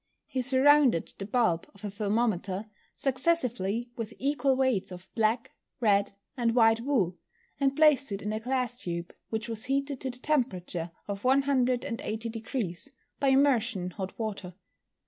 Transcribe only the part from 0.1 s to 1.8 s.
He surrounded the bulb